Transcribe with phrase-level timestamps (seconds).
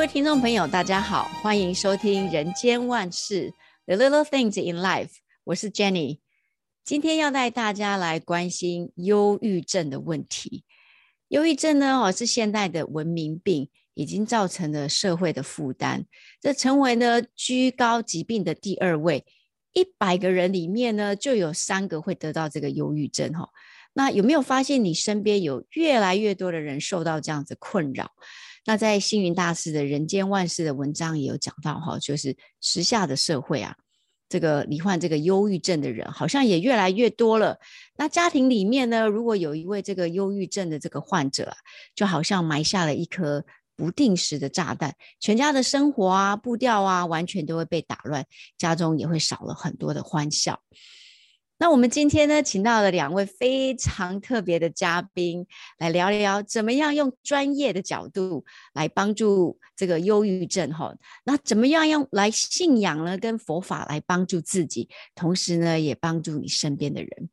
[0.00, 3.52] 各位听众朋友，大家好，欢迎收听《人间万事
[3.84, 5.08] The Little Things in Life》，
[5.44, 6.20] 我是 Jenny，
[6.82, 10.64] 今天要带大家来关心忧郁症的问题。
[11.28, 16.06] 忧郁症呢，哦，是现代的文明病，已经造成了社会的负担，
[16.40, 19.26] 这成为呢居高疾病的第二位。
[19.74, 23.30] 一百个人里面呢，就有三个会得到这个忧郁症。
[23.34, 23.50] 哈，
[23.92, 28.10] 那有没有发现你身边有越来越多的人受到这样子困扰？
[28.70, 33.74] 那在星云大师的人间万事的文章也有讲到，哈，就是时下的社会啊，
[34.28, 37.58] 这个罹患这个忧郁症的人好像也越来越多了。
[37.96, 41.56] 那家庭里面呢，如果有一位这个忧郁症的这个患者啊，
[41.96, 43.44] 就好像埋下了一颗。
[43.74, 48.26] 不定时的炸弹，全家的生活啊、步调啊，完全都会被打乱，
[48.58, 50.60] 家中也会少了很多的欢笑。
[51.60, 60.96] 那我们今天呢，请到了两位非常特别的嘉宾，来聊聊怎么样用专业的角度来帮助这个忧郁症哈。
[61.22, 63.18] 那怎么样用来信仰呢？
[63.18, 67.28] 跟佛法来帮助自己，同时呢，也帮助你身边的人。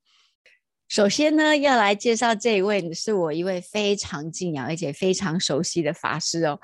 [0.89, 6.59] 首先呢，要来介绍这一位是我一位非常敬仰而且非常熟悉的法师哦。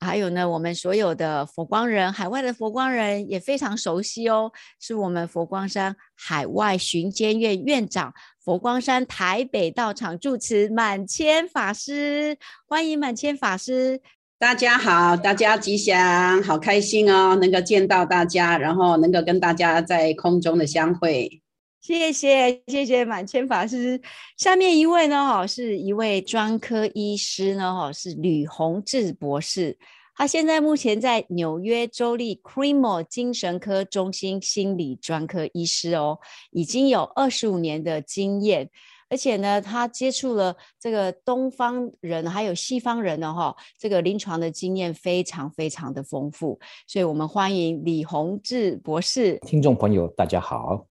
[0.00, 4.50] 还有呢，我们所有的佛光人，海外的佛光人也非常熟悉哦，
[4.80, 8.12] 是我们佛光山海外巡监院院长、
[8.44, 12.36] 佛光山台北道场住持满谦法师。
[12.66, 14.00] 欢迎满谦法师。
[14.38, 21.43] 大家好，大家吉祥，好开心哦，能够见到大家，然后能够跟大家在空中的相会。
[21.84, 24.00] 谢谢谢谢满谦法师。
[24.38, 29.76] 下面一位呢，哈，是一位专科医师呢，哈，是吕宏志博士。
[30.14, 36.18] 他现在目前在纽约州立 c r e m o 精神科中心心理专科医师哦，
[36.52, 38.70] 已经有二十五年的经验，
[39.10, 46.58] 而且呢，他接触了这个东方人还有西方人呢，哈，这个临床的经验非常非常的丰富。
[46.86, 49.38] 所以我们欢迎李宏志博士。
[49.40, 50.86] 听众朋友，大家好。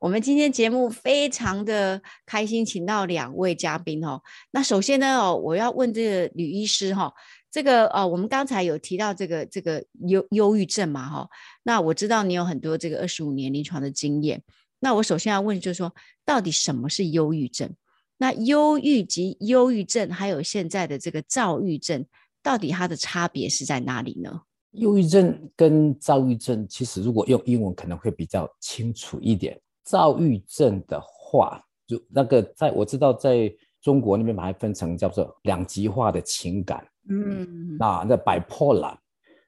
[0.00, 4.20] 我们今天节目非常的开心，请到两位嘉宾哦。
[4.50, 7.12] 那首先呢，哦，我要问这个吕医师哈，
[7.50, 11.28] 这个呃，我们刚才有提到这个这个忧忧郁症嘛哈。
[11.62, 14.42] 那我知道你有很多这个二十五年临床的经验。
[14.80, 15.94] 那我首先要问就是说，
[16.24, 17.70] 到底什么是忧郁症？
[18.16, 22.04] 那忧郁及忧郁症，还有现在的这个躁郁症，
[22.42, 24.42] 到底它的差别是在哪里呢？
[24.72, 29.60] 忧郁症跟躁郁症，其实如果用英文可能会比较清楚一点。
[29.82, 38.96] 躁郁症的话，就那个在我知道，在中国那边把它分成叫做两极化的情感，嗯，那那 bipolar，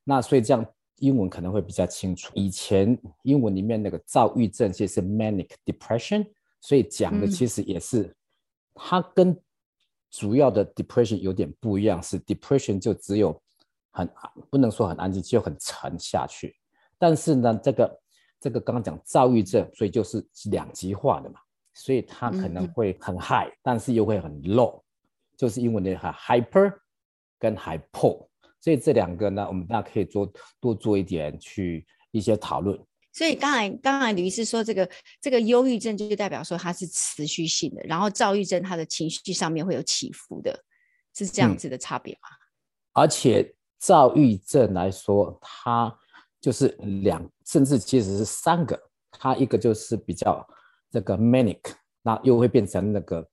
[0.03, 0.67] 那所以这样
[0.97, 2.33] 英文可能会比较清楚。
[2.35, 6.27] 以前英文里面那个躁郁症其实是 manic depression，
[6.61, 8.15] 所以讲的其实也是、嗯、
[8.75, 9.39] 它跟
[10.11, 13.41] 主要的 depression 有点不一样，是 depression 就只有。
[13.93, 14.09] 很
[14.51, 16.57] 不能说很安静，就很沉下去。
[16.99, 18.01] 但是呢，这个
[18.41, 21.39] 这个刚刚讲躁郁症，所以就是两极化的嘛，
[21.75, 24.81] 所以它可能会很 high，嗯，但是又会很 low，
[25.37, 26.73] 就是英文的 hyper
[27.39, 28.27] 跟 hypo。
[28.61, 32.79] 所以这两个呢，我们大家可以做多做一点去一些讨论。
[33.13, 34.89] 所以刚才刚才吕医师说，这个
[35.21, 40.65] 这个忧郁症就代表说它是持续性的，然后躁郁症它的情绪上面会有起伏的，
[41.15, 42.29] 是这样子的差别吗？
[42.31, 43.55] 嗯，而且。
[43.83, 45.93] 躁郁症来说，它
[46.41, 46.69] 就是
[47.03, 48.81] 两，甚至其实是三个。
[49.11, 50.47] 它一个就是比较
[50.89, 51.61] 这个 manic，
[52.01, 53.29] 那又会变成那个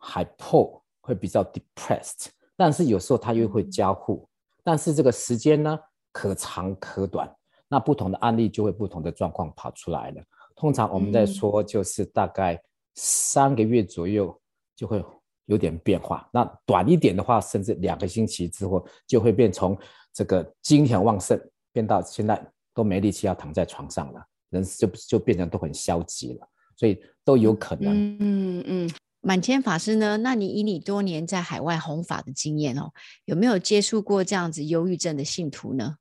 [0.00, 2.26] hypo，会比较 depressed。
[2.56, 4.28] 但是有时候它又会交互，
[4.64, 5.78] 但是这个时间呢，
[6.10, 7.32] 可长可短。
[7.68, 10.22] 那不同的案例就会不同的状况跑出来了。
[10.56, 12.60] 通常我们在说，就是大概
[12.94, 14.36] 三个月左右
[14.74, 15.04] 就会。
[15.46, 19.76] 有点变化，那短一点的话，甚至两个星期之后，就会变从
[20.12, 21.40] 这个精神旺盛，
[21.72, 22.40] 变到现在
[22.74, 27.94] 都没力气要躺在床上了，人就就变成都很消极了，所以都有可能。
[27.94, 28.90] 嗯嗯嗯，
[29.20, 30.16] 满谦法师呢？
[30.18, 32.90] 那你以你多年在海外弘法的经验哦，
[33.24, 35.96] 有没有接触过这样子忧郁症的信徒呢？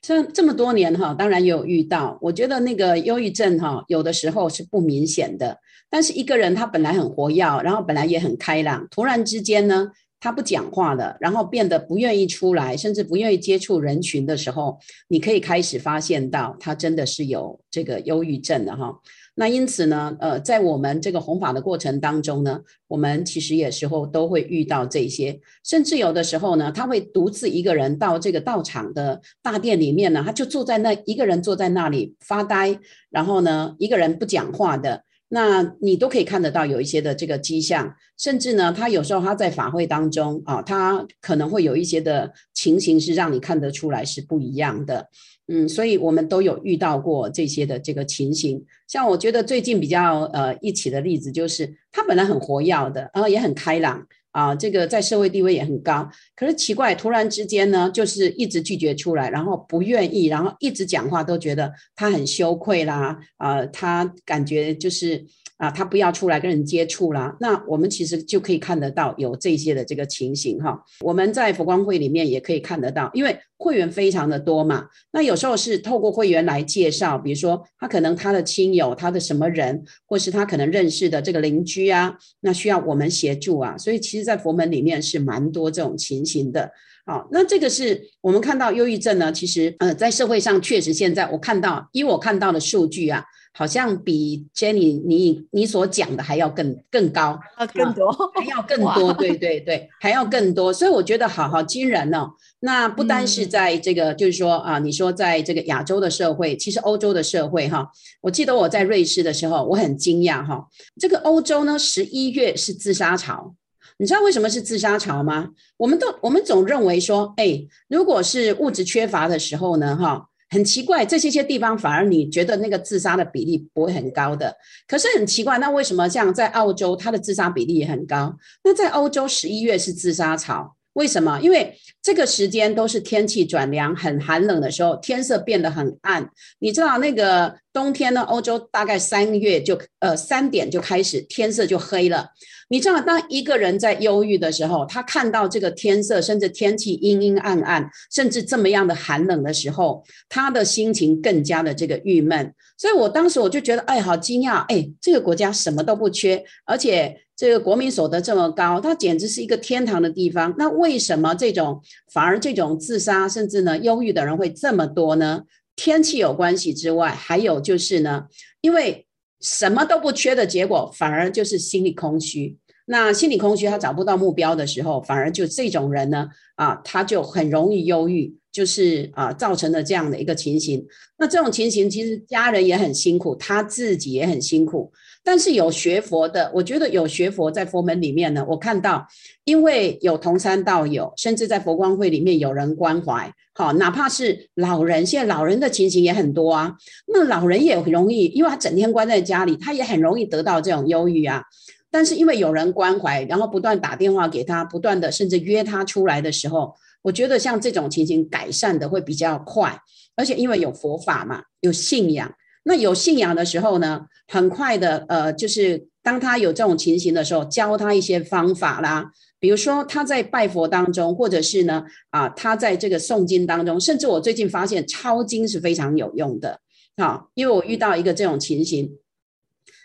[0.00, 2.18] 这这么多年哈，当然也有遇到。
[2.22, 5.58] 我觉得那个忧郁症哈，有的时候是不明显的。
[5.90, 9.90] 但是一个人他本来很活跃，然后本来也很开朗，突然之间呢，
[10.20, 14.78] 他不讲话了，然后变得不愿意出来，甚至不愿意接触人群的时候，
[15.08, 18.94] 你可以开始发现到他真的是有这个忧郁症的哈。
[19.38, 32.80] 那因此呢，呃，在我们这个弘法的过程当中呢，我们其实有时候都会遇到这些，甚至有的时候呢，他会独自一个人到这个道场的大殿里面呢，他就坐在那一个人坐在那里发呆，
[33.10, 35.04] 然后呢，一个人不讲话的。
[35.28, 45.08] 那你都可以看得到有一些的这个迹象，甚至呢，他有时候他在法会当中啊，他可能会有一些的情形是让你看得出来是不一样的。
[45.50, 48.62] 嗯，所以我们都有遇到过这些的这个情形。
[48.86, 54.06] 像我觉得最近比较呃一起的例子，就是他本来很活跃的，然后也很开朗
[54.38, 56.08] 啊，这个在社会地位也很高。
[56.36, 65.24] 可是奇怪，突然之间呢，就是一直拒绝出来，然后不愿意，然后一直讲话都觉得他很羞愧啦，啊，他感觉就是。
[65.58, 67.36] 啊，他不要出来跟人接触啦。
[67.40, 70.80] 那我们其实就可以看得到有这些的这个情形哈。
[71.00, 74.86] 我们在佛光会里面也可以看得到，因为会员非常的多嘛。
[75.12, 83.76] 那有时候是透过会员来介绍，比如说他可能他的亲友、他的什么人，或是他可能认识的这个邻居啊，那需要我们协助啊。
[83.76, 86.70] 所以其实，在佛门里面是蛮多这种情形的。
[87.04, 93.24] 好，那这个是我们看到忧郁症呢，其实呃，在社会上确实现在我看到，以我看到的数据啊。
[93.58, 102.30] 好像比 Jenny 你你所讲的还要更更高啊，更多 还要更多，对对对，还要更多，所以我觉得好好惊人哦。
[102.60, 107.90] 那不单是在这个，嗯、就是说啊，你说在这个亚洲的社会，其实欧洲的社会哈，
[108.20, 110.64] 我记得我在瑞士的时候，我很惊讶哈，
[111.00, 113.56] 这个欧洲呢，十一月是自杀潮，
[113.98, 115.48] 你知道为什么是自杀潮吗？
[115.78, 120.27] 我们都我们总认为说，哎，如果是物质缺乏的时候呢，哈。
[120.50, 124.56] 很奇怪，这些些地方反而你觉得那个自杀的比例不会很高的，
[124.86, 128.34] 可是很奇怪，那为什么像在澳洲，它的自杀比例也很高？
[128.64, 131.38] 那在欧洲十一月是自杀潮，为什么？
[131.40, 136.30] 因为这个时间都是天气转凉、很寒冷的时候，天色变得很暗。
[136.60, 138.22] 你知道那个冬天呢？
[138.22, 142.30] 欧洲大概三月就呃三点就开始天色就黑了。
[142.70, 152.54] 你知道，当一个人在忧郁的时候，他看到这个天色，甚至天气阴阴暗暗，甚至这么样的寒冷的时候，他的心情更加的这个郁闷。
[152.76, 160.54] 所以我当时我就觉得，哎，好惊讶，哎，这个国家什么都不缺，而且这个国民所得这么高，它简直是一个天堂的地方。
[160.58, 161.80] 那为什么这种
[162.12, 165.44] 反而这种自杀甚至呢忧郁的人会这么多呢？
[165.74, 168.24] 天气有关系之外，还有就是呢，
[168.60, 169.06] 因为。
[169.40, 172.58] 什么都不缺的结果，反而就是心理空虚。
[172.86, 180.86] 那心理空虚，他找不到目标的时候，反而就这种人呢，啊，他就很容易忧郁，就是啊，造成了这样的一个情形。
[181.18, 184.90] 那这种情形，其实家人也很辛苦，他自己也很辛苦。
[185.30, 189.06] 但是有学佛的，我觉得有学佛在佛门里面呢，我看到，
[189.44, 196.74] 因为有同参道友，甚至在佛光会里面有人关怀，好，哪怕是老人，现在老人的情形也很多啊。
[197.12, 201.44] 那老人也很容易，因为他整天关在家里，他也很容易得到这种忧郁啊。
[201.90, 209.78] 但是因为有人关怀，然后不断打电话给他，不断的甚至约他出来的时候，我觉得像这种情形改善的会比较快，
[210.16, 212.32] 而且因为有佛法嘛，有信仰。
[212.68, 219.10] 那有信仰的时候呢，很快的，呃，就是当他有这种情形的时候，教他一些方法啦，
[219.40, 226.60] 比如说他在拜佛当中，或者是呢，啊，他在这个诵经当中，甚至我最近发现抄经是非常有用的，
[226.96, 228.98] 啊，因为我遇到一个这种情形，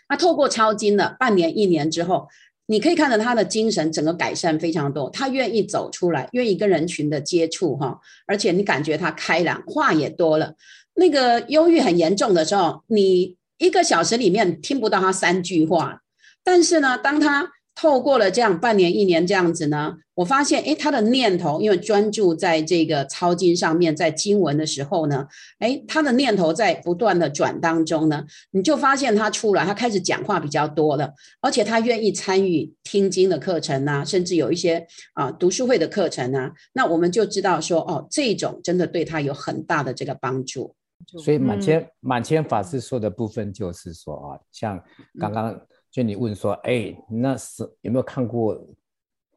[0.06, 2.28] 他透过抄经了半年一年之后，
[2.66, 10.54] 你可以看到他的精神整个改善非常多，他愿意走出来，愿意跟人群的接触哈，而且你感觉他开朗，话也多了。
[10.94, 16.00] 那个忧郁很严重的时候，你一个小时里面听不到他三句话，
[16.42, 25.26] 但是呢，当他透过了这样半年、一年这样子呢，我发现，诶，他的念头因为专注在这个抄经上面，在经文的时候呢，
[25.58, 40.76] 诶，他的念头在不断的转当中呢，你就发现他出来，他开始讲话比较多了，而且他愿意参与听经的课程啊，甚至有一些啊读书会的课程啊，那我们就知道说，哦，这种真的对他有很大的这个帮助。
[41.06, 44.82] 所以满谦满谦法师说的部分就是说啊，像
[45.18, 48.58] 刚刚就你问说，哎，那是有没有看过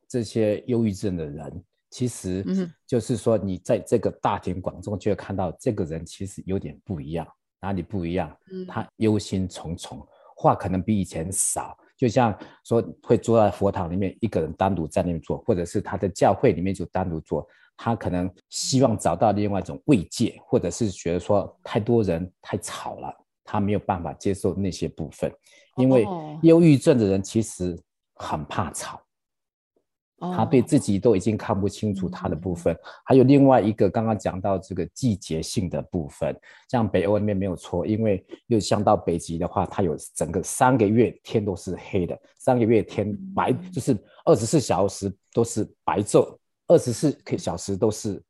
[0.08, 1.64] 这些忧郁症的人？
[1.90, 2.44] 其实
[2.86, 7.26] 就是说你在这个大庭广众就会看到这个人其实有点不一样，
[7.62, 8.36] 哪里不一样？
[8.68, 10.06] 他忧心忡忡，
[10.36, 17.48] 话可能比以前少，就像说会坐在佛堂里面一个人单独在那边坐，或者是他的教会里面就单独坐。
[17.78, 25.32] 他可能希望找到另外一种慰藉，或者是觉得说太多人太吵了，他没有办法接受那些部分。
[25.78, 26.08] 因为
[26.42, 27.80] 忧郁症的人其实
[28.16, 29.00] 很怕吵，
[30.20, 32.76] 他对自己都已经看不清楚他的部分。
[33.06, 36.36] 还有另外一个刚刚讲到这个季节性的部分，
[36.68, 46.36] 像北欧那边没有错，因为又像到北极的话，它有整个三个月天都是黑的，三个月天白就是二十四小时都是白昼。
[46.68, 48.22] 二十四个小时都是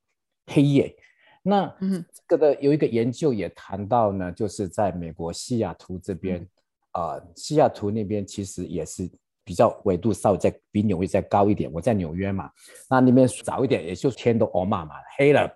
[0.46, 0.96] 黑夜，
[1.44, 6.48] 那这个的有一个研究也谈到呢，就是在美国西雅图这边
[6.94, 9.10] 呃，西雅图那边其实也是
[9.44, 11.72] 比较纬度稍微再比纽约再高一点。
[11.72, 12.52] 我在纽约嘛，
[12.90, 15.50] 那那边早一点，也就天都乌嘛嘛黑了。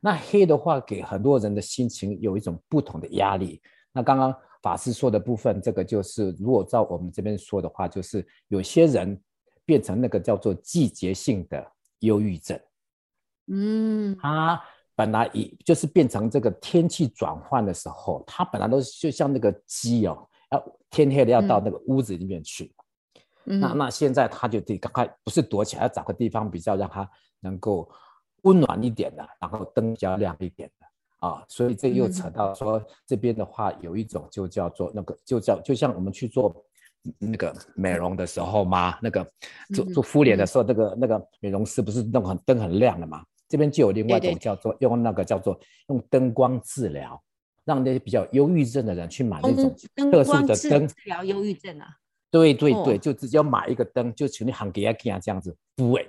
[0.00, 3.62] 那黑的话，给很多人的心情有一种不同的压力。
[3.92, 9.18] 那刚刚法师说的部分，这个就是如果照我们这边说的话，就是有些人
[9.64, 11.66] 变成那个叫做季节性的
[12.04, 12.58] 忧郁症。
[13.48, 14.62] 嗯，他
[14.94, 20.26] 本来以就是变成这个天气转换的时候，他本来都是就像那个鸡哦。
[20.50, 22.72] 要天黑了，要到那个屋子里面去。
[23.46, 27.90] 嗯、那那现在他就得赶快，不是躲起来，要找个地方比较让他能够
[28.42, 31.44] 温暖一点的，然后灯比较亮一点的啊。
[31.48, 36.64] 所以这又扯到说、嗯、这边的话，有一种就叫做那个，就叫就像我们去做
[37.18, 39.26] 那个美容的时候嘛，那个
[39.74, 43.24] 做做敷脸的时候，那个那个美容师不是弄很灯很亮的嘛？
[43.48, 45.58] 这边就有另外一种叫做用那个叫做
[45.88, 47.20] 用灯光治疗。
[47.66, 51.86] 让那些比较忧郁症的人去买那种特殊的灯治疗忧郁症啊？
[52.30, 56.04] 对对对，就直接买一个灯，就请你喊给他看这样子敷哎，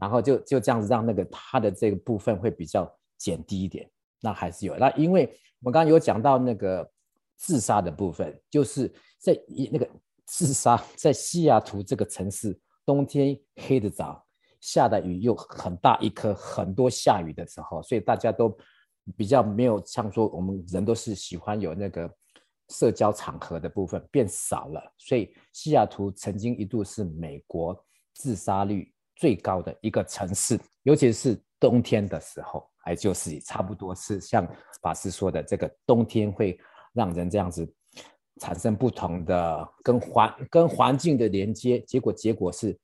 [0.00, 3.86] 然后就就这样子让那个他的这个部分会比较减低一点。
[4.22, 6.90] 那还是有那，因为我刚刚有讲到那个
[7.36, 9.88] 自杀的部分，就是在一那个
[10.26, 14.24] 自杀在西雅图这个城市，冬天黑得早，
[14.60, 18.56] 下的雨又很大一颗，很多下雨的时候，所以大家都。
[19.16, 22.08] 比较没有像说我们人都是喜欢有那个
[22.68, 27.76] 社交场合的部分变少了，所以西雅图曾经一度是美国
[28.14, 34.48] 自杀率最高的一个城市，尤其是冬天的时候，还就是差不多是像
[34.80, 36.56] 法师说的，这个冬天会
[36.92, 37.66] 让人这样子
[38.40, 42.78] 产生不同的跟环跟环境的连接，结果结果是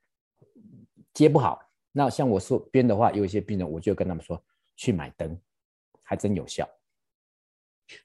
[1.14, 1.60] 接不好。
[1.92, 4.42] 那像我说边的话，有一些病人，我就跟他们说
[4.76, 5.38] 去买灯。
[6.10, 6.66] 还真有效，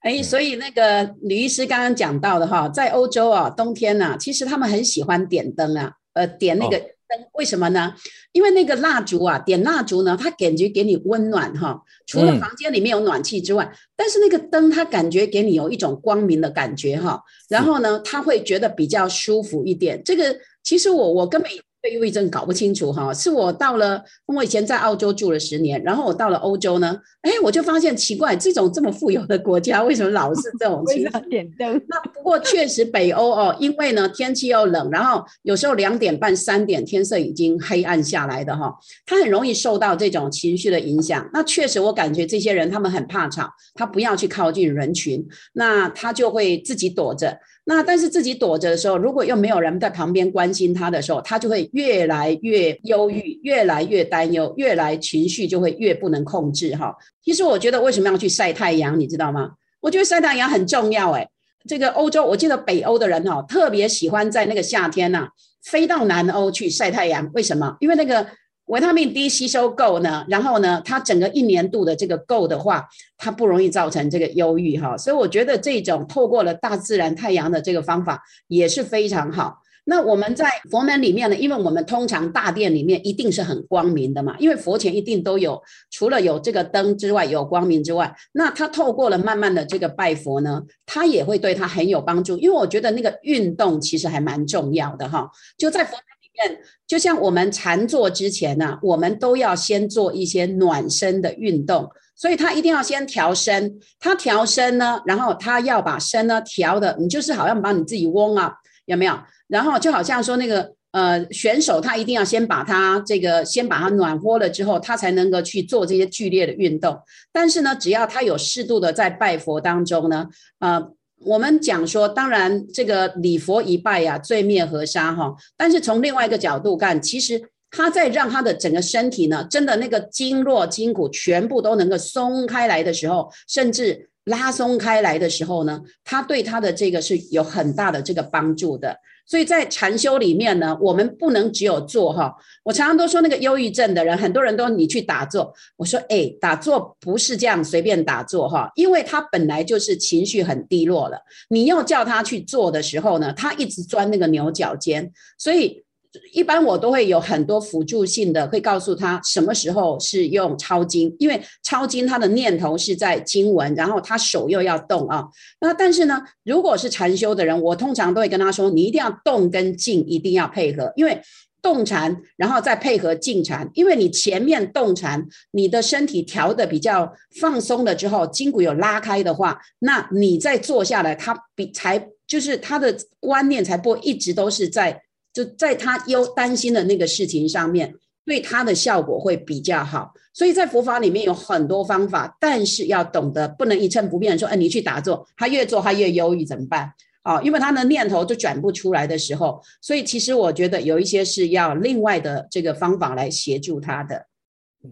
[0.01, 6.92] 哎，所以那个吕医师刚刚讲到的哈，在欧洲啊，冬天呢、啊，其实他们很喜欢点灯啊，呃，点那个
[7.33, 7.93] 为什么呢？
[8.31, 20.01] 因为那个蜡烛啊，点蜡烛呢，它感觉给你温暖哈，除了房间里面有暖气之外，嗯、但是那个灯它感觉给你有一种光明的感觉哈，然后呢，他会觉得比较舒服一点。
[20.03, 21.51] 这个其实我我根本。
[21.83, 31.21] 对忧郁症搞不清楚哈，是我到了，我以前在澳洲住了十年，然后我到了欧洲呢，哎，我就发现奇怪，这种这么富有的国家，为什么老是这种情况？
[31.27, 31.81] 点灯。
[31.89, 38.73] 那不过确实北欧哦，因为呢天气又冷，然后有时候两点半、三点天色已经黑暗下来的哈，
[39.05, 41.29] 他很容易受到这种情绪的影响。
[41.33, 45.21] 那确实我感觉这些人他们很怕吵，他不要去靠近人群，
[45.51, 47.37] 那他就会自己躲着。
[47.65, 56.93] 那但是自己躲着的时候，如果又没有人在旁边关心他的时候，他就会越来越忧郁，越来越担忧，越来情绪就会越不能控制哈。
[57.23, 59.51] 其实我觉得为什么要去晒太阳，你知道吗？
[59.79, 61.27] 我觉得晒太阳很重要诶。
[61.67, 65.27] 这个欧洲，我记得北欧的人哈，特别喜欢在那个夏天呐，
[65.63, 67.31] 飞到南欧去晒太阳。
[67.33, 67.77] 为什么？
[67.79, 68.27] 因为那个。
[68.67, 74.97] 维他命 D 吸收够呢，然后呢，它整个一年度的这个够的话，它不容易造成这个忧郁哈。
[74.97, 79.57] 所以我觉得这种透过了大自然太阳的这个方法也是非常好。
[79.85, 92.37] 那我们在佛门里面呢，因为我们通常大殿里面一定是很光明的嘛，因为佛前一定都有，除了有这个灯之外，有光明之外，那他透过了慢慢的这个拜佛呢，他也会对他很有帮助。
[92.37, 96.61] 因为我觉得那个运动其实还蛮重要的哈，就在佛里面。
[96.93, 103.79] 就像我们禅坐之前呢、我们都要先做一些暖身的运动，所以他一定要先调身。
[103.99, 108.53] 他调身呢，然后他要把身呢调的，你就是好像把你自己嗡啊
[108.85, 109.19] 有没有？
[109.47, 116.95] 然后就好像说那个呃选手，他一定要先把他这个先把他暖和了之后，他才能够去做这些剧烈的运动。
[117.31, 120.27] 但是呢，只要他有适度的在拜佛当中呢，
[120.59, 120.91] 呃。
[121.19, 125.33] 我们讲说，当然这个礼佛一拜呀，罪灭河沙哈。
[125.55, 127.41] 但是从另外一个角度看，其实
[127.71, 138.97] 他在让他的整个身体呢，真的那个经络筋骨全部都能够松开来的时候，甚至拉松开来的时候呢，他对他的这个是有很大的这个帮助的。
[139.25, 142.33] 所以在禅修里面呢，我们不能只有坐哈。
[142.63, 151.17] 我常常都说，那个忧郁症的人，很多人都你去打坐，我说哎，打坐不是这样随便打坐哈，因为他本来就是情绪很低落了。
[151.49, 155.82] 你要叫他去做的时候呢，他一直钻那个牛角尖，所以。
[156.31, 165.25] 一般我都会有很多辅助性的，会告诉他什么时候是用抄经，因为抄经他的念头是在经文，然后他手又要动啊。
[165.61, 171.21] 那但是呢，如果是禅修的人，我通常都会跟他说，你一定要动跟静一定要配合，因为
[171.61, 185.02] 动禅，然后再配合静禅，因为你前面动禅，你的身体调得比较放松了之后，筋骨有拉开的话，那你再坐下来，他比才就是他的观念才不会一直都是在
[185.33, 190.13] 就在他忧担心的那个事情上面，对他的效果会比较好。
[190.31, 196.93] 所以在佛法里面有很多方法，但是要懂得不能一成不变，说，哎，你去打坐，他越做他越忧郁怎么办？
[197.23, 204.27] 啊，因为他的念头就转不出来的时候，所以其实我觉得有一些是要另外的这个方法来协助他的。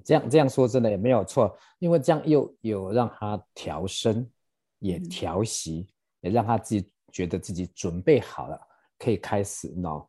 [0.06, 4.26] 这样这样说真的也没有错，因为这样又有让他调身，
[4.80, 5.88] 也调息，
[6.22, 8.58] 也让他自己觉得自己准备好了，
[8.98, 10.06] 可以开始喏。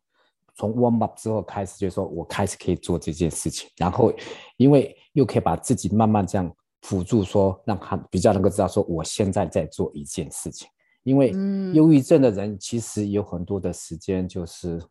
[0.55, 4.13] 从 warm up 之后开始，就是说我开始可以做这件事情，然后
[4.57, 10.67] 因为又可以把自己慢慢这样辅助，说让他比较能够知道说我现在在做一件事情。
[11.03, 11.31] 因为
[11.73, 14.81] 忧郁症的人其实有很多的时间，就是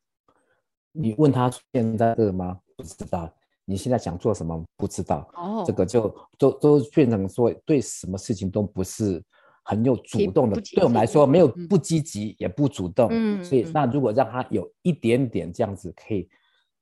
[0.93, 2.59] 你问他现在饿吗？
[2.77, 3.33] 不知道。
[3.65, 4.63] 你现在想做什么？
[4.77, 5.27] 不知道。
[5.35, 9.23] 哦，这个就都都变成说对什么事情都不是。
[9.65, 16.29] 很有主动的，对我们来说没有不积极也不主动，嗯，所以那如果让他有一点点这样子，可以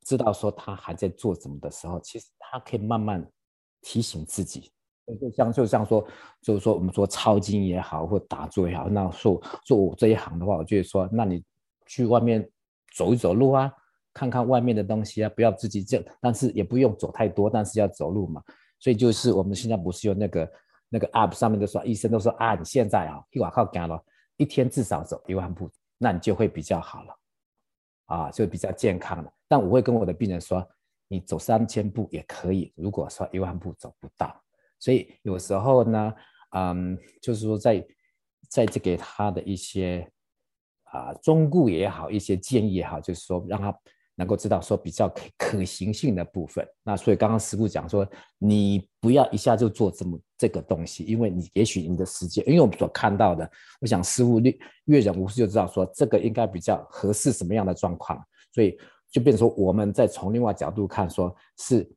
[0.03, 3.23] 知道说他还在做什么的时候，其实他可以慢慢
[3.83, 4.73] 提醒自己，
[5.21, 6.03] 就像就像说，
[6.41, 11.45] 就是说我们说抄经也好，或打坐也好，那做做我这一行的话，我就是说，那你
[11.87, 12.49] 去外面
[12.97, 13.71] 走一走路啊，
[14.15, 18.43] 看看外面的东西啊，不要自己这，但是也不用走太多，但是要走路嘛，
[18.79, 20.51] 所以就是我们现在不是有那个。
[20.93, 24.05] 那个 app 上面都说，医生都说啊，你现在啊，一瓦靠干了，
[24.37, 27.19] 一天至少走一万步，那你就会比较好了，
[28.07, 29.33] 啊，就比较健康了。
[29.47, 30.69] 但我会跟我的病人说，
[31.07, 34.39] 你走三千步也可以，如果说一万步走不到，
[34.81, 36.15] 所以有时候呢，
[36.57, 37.87] 嗯，就是说在
[38.49, 40.11] 在这给他的一些
[40.83, 43.73] 啊忠告也好，一些建议也好，就是说让他。
[44.21, 53.51] 能够知道说比较可可行性的部分，那所以刚刚师傅讲说，你不要一下就做这么这个东西，因为你也许你的时间，因为我们所看到的，
[53.81, 58.23] 我想师傅阅阅人无数就知道说这个应该比较合适什么样的状况，
[58.53, 58.79] 所以
[59.11, 61.91] 就变成说我们再从另外角度看，说是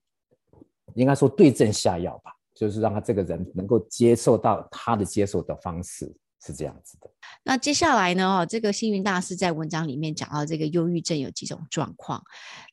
[0.96, 6.10] 应该说对症下药吧，就是让他这个人能够接受到他的接受的方式
[6.42, 7.10] 是这样子的。
[7.44, 8.40] 那接下来呢？
[8.40, 12.24] 哦，这个星云大师在文章里面讲到这个忧郁症有几种状况。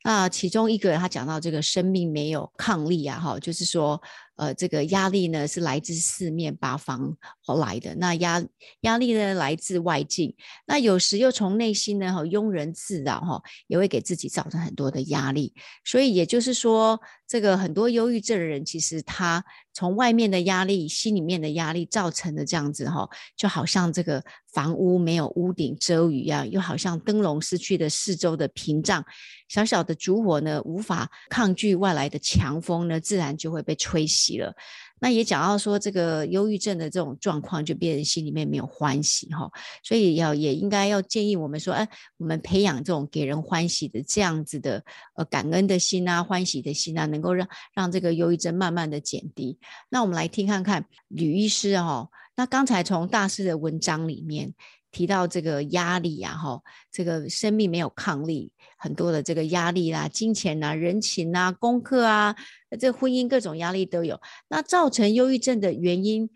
[0.05, 4.01] 那其中一个他讲到这个生命没有抗力啊，哈，就是说。
[4.37, 7.15] 呃，这个压力呢是来自四面八方
[7.47, 7.95] 而来的。
[7.97, 8.43] 那压
[8.81, 10.35] 压力呢来自外境，
[10.67, 15.53] 那有时又从内心呢哈庸人自扰哈，也会给自己造成很多的压力。
[15.85, 29.05] 所以也就是说，这个很多忧郁症的人，其实他从外面的压力、心里面的压力造成的这样子哈，就好像这个房屋没有屋顶遮雨一样，又好像灯笼失去了四周的屏障。
[29.49, 34.55] 小小的烛火呢，无法抗拒外来的强风呢，自然就会被吹熄了。
[35.01, 39.51] 那也讲到说，这个忧郁症的这种状况，就变成心里面没有欢喜哈。
[39.83, 44.85] 所以要也应该要建议我们说，哎，我们培养这种给人欢喜的这样子的
[45.17, 49.59] 呃感恩的心啊，欢喜的心啊，能够让让这个忧郁症慢慢的减低。
[49.89, 52.09] 那我们来听看看吕医师哈。
[52.41, 54.55] 那刚才从大师的文章里面。
[54.93, 62.35] 提到这个压力啊，哈，这个生命没有抗力，很多的这个压力啦、啊，金钱啊、人情啊、功课啊，
[62.77, 64.21] 这婚姻各种压力都有。
[64.49, 66.29] 那造成忧郁症的原因，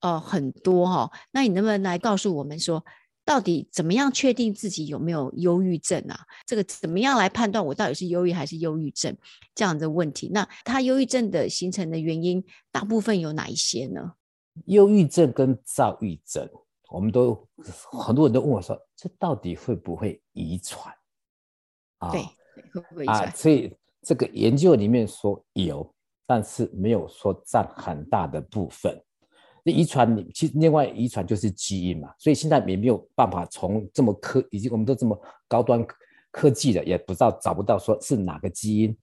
[0.00, 1.10] 呃，很多哈。
[1.30, 2.84] 那你能不能来告诉我们说，
[3.24, 6.20] 到底怎么样确定自己有没有忧郁症啊？
[6.44, 9.16] 这个怎么样来判断我到底是忧郁还是忧郁症
[9.54, 10.28] 这样的问题？
[10.34, 14.12] 那他忧郁症的形成的原因，大部分有哪一些呢？
[14.64, 16.48] 忧郁症跟躁郁症。
[16.88, 17.46] 我们都
[17.92, 20.94] 很多人都问我说：“这到底会不会遗传？”
[21.98, 22.22] 啊，对，
[22.72, 23.24] 会不会遗传？
[23.24, 25.92] 啊，所以这个研究里面说有，
[26.26, 29.02] 但是没有说占很大的部分。
[29.64, 35.84] 那遗传，其实另外遗传就是基因嘛，所以现在也没有办法从这么科，以及我们都这么高端
[36.30, 38.96] 科技了，也不知道找不到说是哪个基因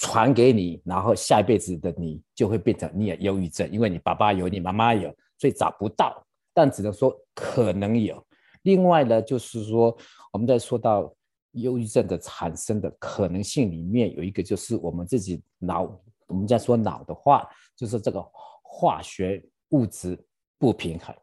[0.00, 6.26] 传给你，然后下一辈子的你就会变成你有忧郁症，因为你爸爸有，你妈妈有，所以找不到。
[6.54, 8.26] 但只能说可能有。
[8.62, 9.94] 另外呢，就是说
[10.32, 11.14] 我们在说到
[11.52, 15.82] 忧郁症的产生的可能性里面，有一个就是我们自己脑，
[16.28, 18.26] 我们在说脑的话，就是这个
[18.62, 20.18] 化学物质
[20.58, 21.14] 不平衡。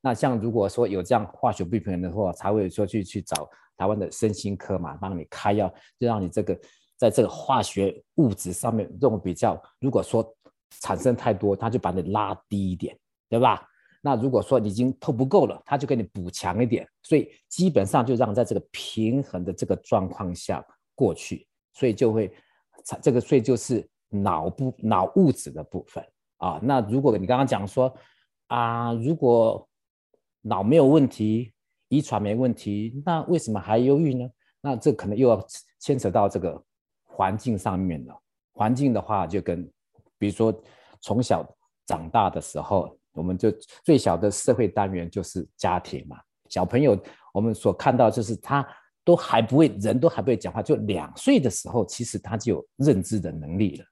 [0.00, 6.58] 那像如果说有这样化学不平衡的话，才会说去去找台湾的身心科嘛，帮你开药，就让你这个
[7.00, 10.22] 在这个化学物质上面这种比较，如果说
[10.82, 12.94] 产生太多，他就把你拉低一点，
[13.26, 13.66] 对吧？
[14.02, 20.62] 那如果说已经透不够了，他就给你补强一点，所以基本上就让在这个平衡的这个状况下
[20.94, 22.30] 过去，所以就会，
[23.00, 26.04] 这个所以就是脑部脑物质的部分
[26.36, 26.60] 啊。
[26.62, 27.90] 那如果你刚刚讲说
[28.48, 29.66] 啊，如果
[30.42, 31.50] 脑没有问题，
[31.88, 34.28] 遗传没问题，那为什么还忧郁呢？
[34.60, 35.42] 那这可能又要
[35.78, 36.62] 牵扯到这个
[37.20, 38.16] 环境上面的。
[38.54, 39.70] 环境的话，就跟
[40.16, 40.50] 比如说
[41.02, 41.46] 从小
[41.84, 43.52] 长大的时候，我们就
[43.84, 46.16] 最小的社会单元就是家庭嘛。
[46.48, 46.98] 小朋友，
[47.34, 48.66] 我们所看到就是他
[49.04, 53.84] 都还不会，人都还不会讲话，就两岁的时候，其实他就有认知的能力了。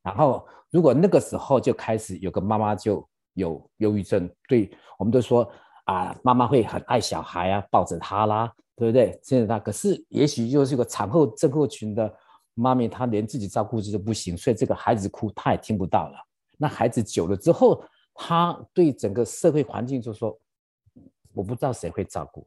[0.00, 5.50] 然后，如果那个时候就开始有个妈妈就有忧郁症，对，我们都说
[5.86, 9.18] 啊，妈妈会很爱小孩啊，抱着他啦，对不对？
[9.24, 12.14] 现在他可是也许就是个产后症候群的
[12.60, 16.18] 妈咪，她连自己照顾自己都不行，所以这个孩子哭她也听不到了。
[16.56, 17.82] 那孩子久了之后，
[18.14, 20.38] 他对整个社会环境就说，
[21.32, 22.46] 我不知道谁会照顾，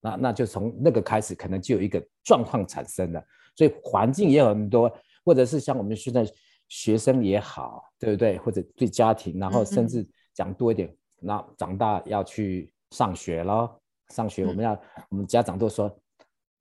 [0.00, 3.22] 那那就从那个开始，可能就有一个状况产生了。
[3.56, 4.90] 所以环境也有很多，
[5.24, 6.26] 或者是像我们现在。
[6.72, 8.38] 学生也好，对不对？
[8.38, 13.82] 或者对家庭，然后甚至讲多一点，那、嗯嗯、长大要去上学咯。
[14.10, 15.92] 上学我们要，嗯、我们家长都说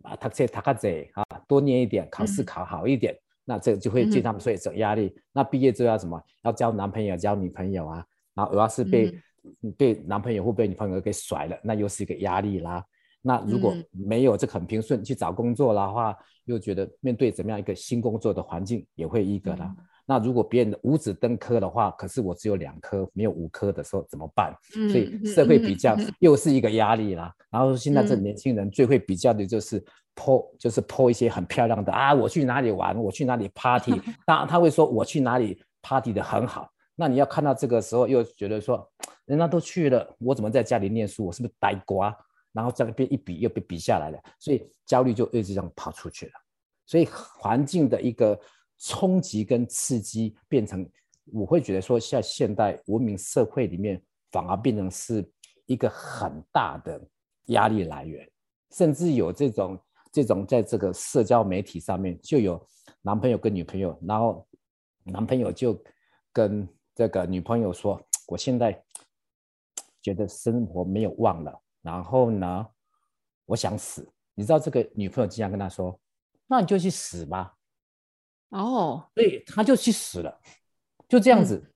[0.04, 5.08] 啊，读书读个贼啊，多念一点，考试考好一点，嗯、那这个就会对他们所以有压力。
[5.08, 6.22] 嗯、那毕业之后要什么？
[6.44, 8.06] 要交男朋友、交女朋友啊。
[8.34, 9.14] 然后我要是被、
[9.62, 12.84] 嗯、被男朋友或被女朋友给甩了，那又是一个压力啦。
[13.22, 19.76] 那如果没有这很平顺去找工作的话，又觉得面对怎么样一个新工作的环境，也会一个啦。
[20.10, 24.52] 嗯那如果别人五子登科的话，可是我只有两科，没有五科的时候怎么办？
[24.72, 27.32] 所以社会比较又是一个压力啦。
[27.52, 29.80] 然后现在这年轻人最会比较的就是
[30.16, 36.68] po，就是 po 一些很漂亮的啊，我去哪里玩，我去哪里 party， 当然他会说我去哪里 party 的很好。
[36.96, 38.84] 那你要看到这个时候又觉得说，
[39.26, 41.28] 人家都去了，我怎么在家里念书？
[41.28, 42.12] 我是不是呆瓜？
[42.52, 46.32] 然后在那边一比又被比下来了，所以焦虑就一直这样跑出去了。
[46.88, 48.36] 所以环境的一个。
[48.80, 50.90] 冲击跟刺激变成，
[51.26, 55.30] 我会觉得说，在现代文明社会里面，反而变成是
[55.66, 57.00] 一个很大的
[57.48, 58.28] 压力来源，
[58.72, 59.80] 甚至有这种
[60.12, 62.66] 这种在这个社交媒体上面，就有
[63.02, 64.48] 男朋友跟女朋友，然后
[65.04, 65.78] 男朋友就
[66.32, 68.82] 跟这个女朋友说：“我现在
[70.02, 72.66] 觉得生活没有望了，然后呢，
[73.46, 76.00] 我想死。”你知道这个女朋友经常跟他说
[76.48, 77.54] ：“那你就去死吧。”
[78.50, 80.40] 哦，所以他就去死了，
[81.08, 81.56] 就这样子。
[81.56, 81.74] 嗯、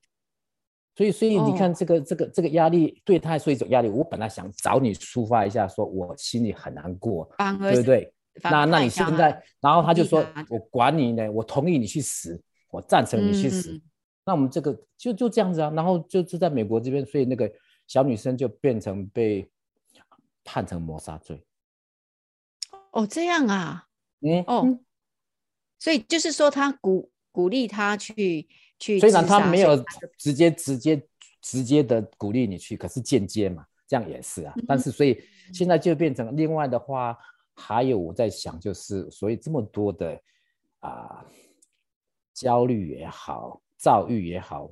[0.96, 3.88] 所以，所以你看，这个、哦、这个、这个压力对他来说一种压力。
[3.88, 7.28] 我本来想找你抒发一下，说我心里很难过，
[7.60, 8.12] 对不对？
[8.42, 13.72] 那那你现在，然后他就说，我管你呢，我同意你去死，我赞成你去死。
[13.72, 13.82] 嗯、
[14.26, 15.70] 那我们这个就就这样子啊。
[15.74, 17.48] 然后就就在美国这边，所以那个
[17.86, 19.48] 小女生就变成被
[20.42, 21.44] 判成谋杀罪。
[22.90, 23.86] 哦，这样啊。
[24.20, 24.44] 嗯。
[24.48, 24.78] 哦。
[25.84, 29.76] 所以就是说，他鼓鼓励他去去，虽然他没有
[30.16, 31.06] 直接直接
[31.42, 34.54] 直接的鼓励你去，可是间接嘛，这样也是啊。
[34.66, 37.14] 但是所以现在就变成另外的话，
[37.52, 40.18] 还有我在想，就是所以这么多的
[40.80, 41.22] 啊
[42.32, 44.70] 焦虑也好，躁郁也好，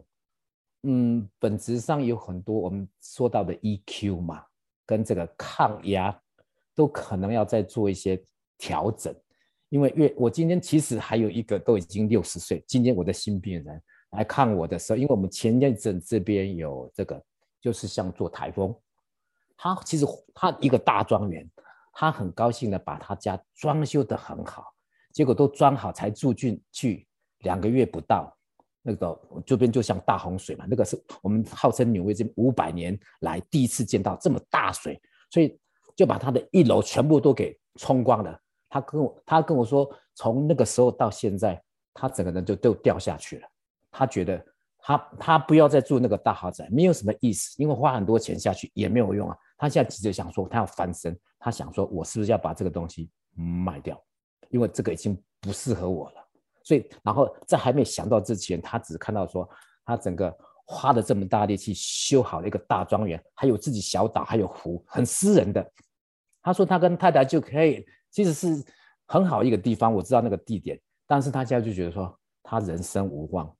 [0.84, 4.42] 嗯，本质上有很多我们说到的 EQ 嘛，
[4.86, 6.18] 跟这个抗压
[6.74, 8.18] 都可能要再做一些
[8.56, 9.14] 调整。
[9.72, 17.18] 因为越我今天其实还有一个都已经六十岁，今天我的新病人来看我的时候，因为我们前一阵这边有这个，
[17.58, 18.76] 就是像做台风，
[19.56, 20.04] 他其实
[20.34, 21.50] 他一个大庄园，
[21.94, 24.74] 他很高兴的把他家装修得很好，
[25.10, 27.06] 结果都装好才住进去
[27.38, 28.36] 两个月不到，
[28.82, 35.58] 那个这边就像大洪水嘛，那个是我们号称纽约这五百年来第一次见到这么大水，所以
[35.96, 38.38] 就把他的一楼全部都给冲光了。
[38.72, 43.46] 他跟我，他跟我说，从那个时候到现在，他整个人就都掉下去了。
[43.90, 44.42] 他觉得
[44.78, 49.36] 他他不要再住那个大豪宅，没有什么意思，因为花很多钱下去也没有用啊。
[49.58, 54.02] 他现在急着想说，他要翻身，他想说，我是不是要把这个东西卖掉？
[54.48, 56.26] 因为这个已经不适合我了。
[56.64, 59.46] 所以，然后在还没想到之前，他只看到说，
[59.84, 65.70] 他整个花了这么大力气修好了一个大庄园，还有自己小岛，还有湖，很私人的。
[66.42, 67.84] 他说他跟太太就可以。
[68.12, 68.62] 其实是
[69.06, 73.52] 很好一个地方，我知道那个地点，但是他现在就觉得说他人生无望，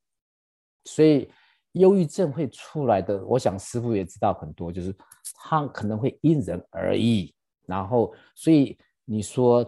[0.85, 1.29] 所以
[1.73, 3.25] 忧郁症会出来的。
[3.25, 4.95] 我想师傅也知道很多，就是
[5.35, 7.35] 他可能会因人而异。
[7.67, 9.65] 然后，所以你说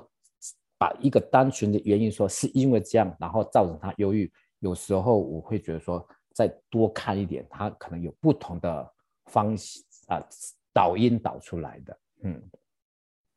[0.76, 8.92] 把一个单纯的原因说是因为这样，然后造成他忧郁，有时候我会觉得说再多看一点，他可能有不同的
[9.26, 10.22] 方式啊
[10.74, 12.50] 导因导出来的，嗯。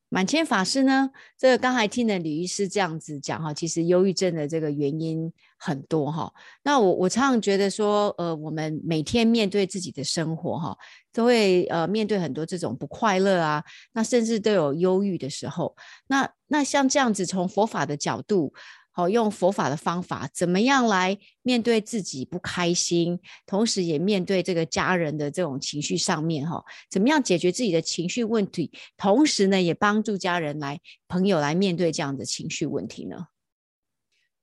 [0.10, 1.10] 满谦法师呢？
[1.38, 6.32] 这个刚才听了李医师这样子讲哈，其实忧郁症的这个原因很多哈。
[6.64, 10.78] 那我我常常觉得说，呃，我们每天面对自己的生活哈，
[11.12, 15.76] 都会呃面对很多这种不快乐啊，那甚至都有忧郁的时候。
[16.08, 18.54] 那那像这样子，从佛法的角度。
[18.98, 33.28] 好，用佛法的方法，怎么样来面对自己不开心，同时也面对这个家人的这种情绪上面，哈，怎么样解决自己的情绪问题，同时呢，也帮助家人来、朋友来面对这样的情绪问题呢？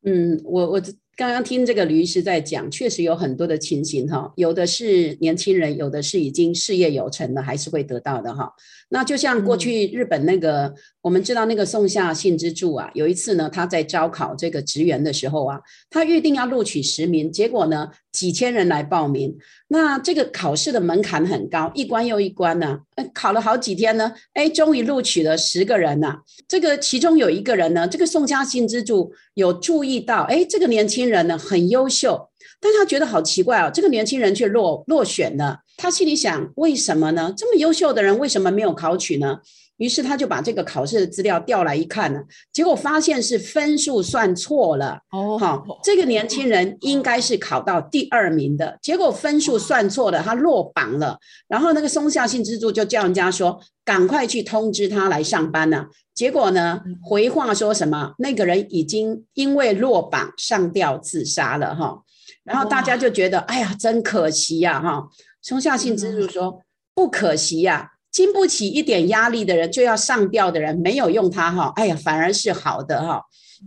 [0.06, 0.82] 嗯，我我。
[1.16, 8.52] 刚刚听这个吕医师在讲，确实有很多的情形哈，有的是年轻人，有的是已经事业有成了，还是会得到的哈。
[8.88, 19.36] 那就像过去日本那个，嗯、我们知道那个松下幸之助啊，有一次呢，他在招考这个职员的时候啊，他预定要录取十名，结果呢，几千人来报名，
[19.68, 26.16] 那这个考试的门槛很高，一关又一关呢、啊，考了好几天呢，哎，终于录取了十个人呐、
[26.48, 35.60] 这个其中有一个人呢，这个松下幸之助有注意到，哎，这个年轻人呢很优秀，但他觉得好奇怪哦，这个年轻人却落落选了。
[35.76, 37.34] 他心里想，为什么呢？
[37.36, 39.40] 这么优秀的人为什么没有考取呢？
[39.78, 42.20] 于是他就把这个考试的资料调来一看呢，
[42.52, 45.00] 结果发现是分数算错了。
[45.10, 51.18] 哦，好，这个年轻人应该是考到第二名的，结果分数算错了，他落榜了。
[51.48, 55.86] 然后那个松下幸之助就叫人家说，赶快去通知他来上班了。
[56.14, 58.14] 结果呢，回话说什么？
[58.18, 61.74] 那个人已经因为落榜上吊自杀了。
[61.74, 62.00] 哈，
[62.44, 64.80] 然后大家就觉得，哎呀，真可惜呀。
[64.80, 65.08] 哈，
[65.42, 66.60] 松下幸之助说，
[66.94, 67.93] 不可惜呀。
[68.14, 73.20] 经不起一点压力的人，就要上吊的人，没有用它哈，哎呀，反而是好的哈。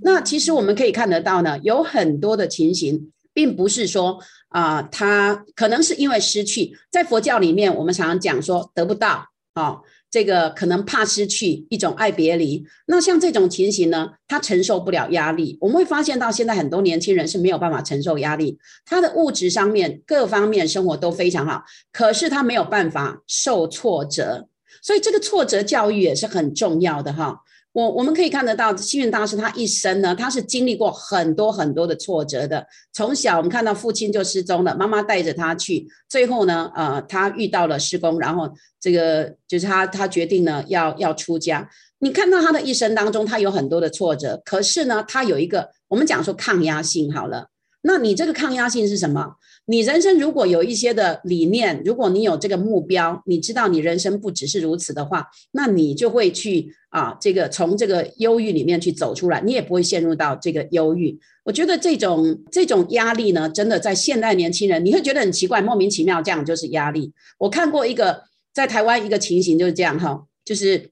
[0.04, 9.80] 那其实我们可以看得到呢，有很多的情形，并不是说啊、他可能是因为失去，在佛教里面，我们常常讲说得不到啊。
[10.10, 15.58] 这个可能怕失去一种爱别离，那像这种情形呢，他承受不了压力。
[15.60, 24.48] 我们会发现到现在很多年轻人是没有办法承受压力，他的物质上面各方面生活都非常好，可是他没有办法受挫折，
[24.82, 27.42] 所以这个挫折教育也是很重要的哈。
[27.78, 32.66] 我我们可以看得到，星云大师他一生呢，他是经历过很多很多的挫折的。
[32.92, 41.70] 从小我们看到父亲就失踪了，妈妈带着他去，最后呢，呃，他遇到了师公，然后这个就是他他决定呢要要出家。
[42.00, 47.50] 你看到他的一生当中，他有很多的挫折，可是呢，他有一个我们讲说抗压性好了。
[47.82, 49.36] 那你这个抗压性是什么？
[49.70, 61.20] 你人生如果有一些的理念，如果你有这个目标，你知道你人生不只是如此的话，那你就会去啊，这个从这个忧郁里面去走出来，你也不会陷入到这个忧郁。
[61.44, 67.12] 我觉得这种这种压力呢，真的在现代年轻人，你会觉得很奇怪，莫名其妙这样就是压力。
[67.38, 70.90] 我看过一个在台湾一个情形就是这样哈，就是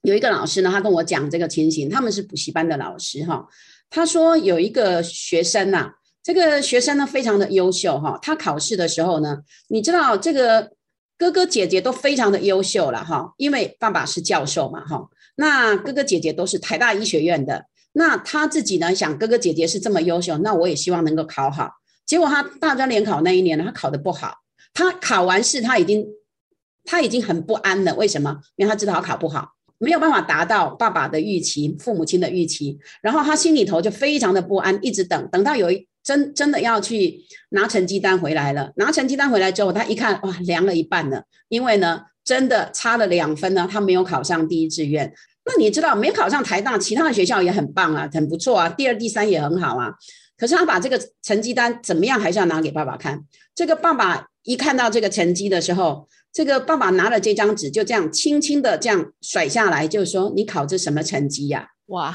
[0.00, 3.46] 有一个老师呢，他跟我讲这个情形，他们是补习班的老师哈，
[3.90, 10.72] 他说有一个学生呐、这个学生呢，非常的优秀哈，他考试的时候呢，你知道这个
[11.16, 21.70] 哥哥姐姐都非常的优秀了哈，因为爸爸是教授嘛哈，那哥哥姐姐都是台大医学院的，那他自己呢想哥哥姐姐是这么优秀，那我也希望能够考好，
[22.04, 24.34] 结果他大专联考那一年呢，他考得不好，
[24.74, 26.06] 他考完试他已经
[26.84, 28.40] 他已经很不安了，为什么？
[28.56, 35.87] 因为他知道他考不好，没有办法达到爸爸的预期，父母亲的预期，然后他心里头就非常的不安，一直等，等到有一。
[36.08, 45.12] 真真的要去拿成绩单回来了，拿成绩单回来之后，他一看，哇，凉了一半了，因为呢，真的差了两分呢，他没有考上第一志愿。
[45.44, 49.92] 那你知道，没考上台大，其他的学校也很棒啊，很不错啊，第二、第三也很好啊。
[50.38, 53.22] 可是他把这个成绩单怎么样，还是要拿给爸爸看。
[53.54, 62.14] 这个爸爸一看到这个成绩的时候，这个爸爸拿了这张纸，就这样轻轻的这样甩下来，就说：“你考这什么成绩呀？”哇，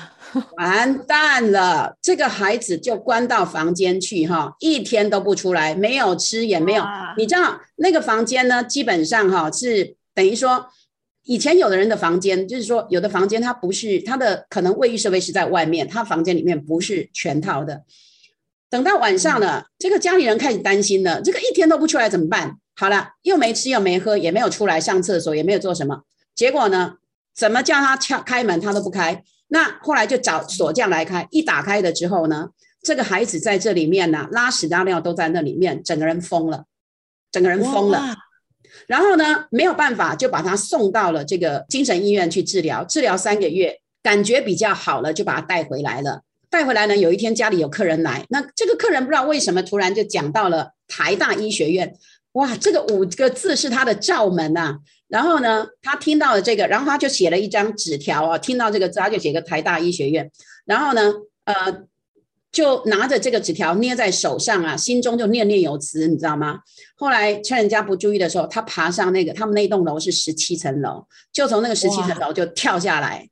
[0.57, 1.97] 完蛋了！
[1.99, 6.83] 这个孩子就关到房间去哈，一天都不出来，没有吃也没有。
[7.17, 8.63] 你知道那个房间呢？
[8.63, 10.67] 基本上哈是等于说，
[11.23, 17.81] 以前有的人的房间，就是说有的房间它不是它的，可能卫浴设备是在外面，他房间里面不是全套的。
[18.69, 22.57] 等到晚上了，这个家里人开始担心了，这个一天都不出来怎么办？
[22.75, 26.03] 好了，又没吃又没喝，也没有出来上厕所，也没有做什么。
[26.36, 26.97] 结果呢，
[27.36, 29.23] 怎么叫他敲开门，他都不开。
[29.53, 32.49] 那后来就找锁匠来开，一打开了之后呢，
[32.81, 36.65] 这个孩子在这里面呢、啊，拉屎拉尿都在那里面，整个人疯了，
[37.31, 38.15] 整个人疯了。
[38.87, 46.23] 然后呢，没有办法，就把他送到了这个精神医院去治疗，治疗三个月，感觉比较好了，就把他带回来了。
[46.49, 51.95] 带回来呢，有一天家里有客人来，那这个客人不知道为什么突然就讲到了台大医学院。
[52.31, 54.79] 哇，这个五个字是他的罩门呐、啊。
[55.13, 60.32] 然后呢，他听到了这个，然后他就写了一张纸条啊，听到这个字，他就写个台大医学院。
[60.65, 61.13] 然后呢，
[61.45, 61.84] 呃，
[62.52, 66.62] 就拿着这个纸条捏在手上啊，心中就念念有词，你知道吗？
[66.95, 73.30] 后来趁人家不注意的时候，他爬上那个他们那栋楼是十七层楼，就从那个十七层楼就跳下来，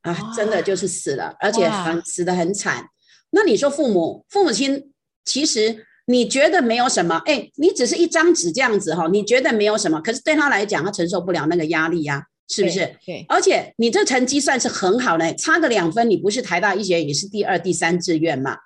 [0.00, 2.86] 啊，真的就是死了，而且很死得很惨。
[3.32, 4.90] 那你说父母父母亲
[5.26, 5.84] 其实。
[6.06, 7.22] 你觉得没有什么？
[7.26, 10.00] 哎，你只是一张纸这样子哈，你觉得没有什么？
[10.00, 12.78] 可是对他来讲，他承受不了那个压力呀，是不是？
[12.80, 12.96] 对。
[13.06, 18.56] 对，而且你这成绩算是很好嘞，差个两分，你不是台大医学院，也是第二、第三志愿嘛。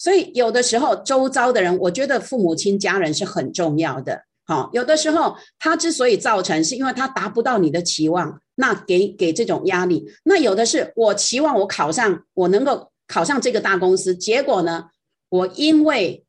[0.00, 4.22] 所以有的时候，周遭的人，我觉得父母亲、家人是很重要的。
[4.44, 10.10] 好，有的时候他之所以造成，是因为他达不到你的期望，那给给这种压力。
[10.24, 14.86] 那有的是我期望我考上，我能够考上这个大公司，结果呢，
[15.28, 16.24] 我因为。